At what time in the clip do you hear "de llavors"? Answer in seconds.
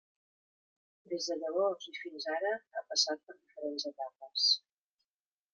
1.31-1.91